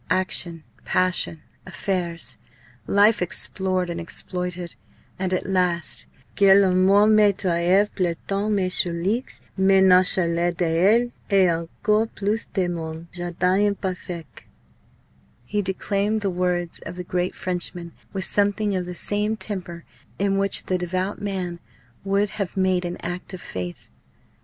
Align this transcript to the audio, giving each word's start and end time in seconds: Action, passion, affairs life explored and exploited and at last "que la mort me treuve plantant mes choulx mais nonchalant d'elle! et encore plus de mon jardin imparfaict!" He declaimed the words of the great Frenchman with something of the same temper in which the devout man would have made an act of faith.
Action, 0.09 0.63
passion, 0.83 1.43
affairs 1.63 2.39
life 2.87 3.21
explored 3.21 3.87
and 3.87 4.01
exploited 4.01 4.73
and 5.19 5.31
at 5.31 5.45
last 5.45 6.07
"que 6.35 6.51
la 6.55 6.71
mort 6.71 7.11
me 7.11 7.31
treuve 7.31 7.93
plantant 7.93 8.51
mes 8.51 8.71
choulx 8.81 9.39
mais 9.55 9.83
nonchalant 9.83 10.57
d'elle! 10.57 11.11
et 11.29 11.47
encore 11.51 12.07
plus 12.15 12.47
de 12.55 12.67
mon 12.67 13.05
jardin 13.13 13.59
imparfaict!" 13.75 14.45
He 15.45 15.61
declaimed 15.61 16.21
the 16.21 16.31
words 16.31 16.79
of 16.79 16.95
the 16.95 17.03
great 17.03 17.35
Frenchman 17.35 17.91
with 18.11 18.25
something 18.25 18.75
of 18.75 18.87
the 18.87 18.95
same 18.95 19.37
temper 19.37 19.83
in 20.17 20.35
which 20.35 20.63
the 20.63 20.79
devout 20.79 21.21
man 21.21 21.59
would 22.03 22.31
have 22.41 22.57
made 22.57 22.85
an 22.85 22.97
act 23.03 23.35
of 23.35 23.39
faith. 23.41 23.87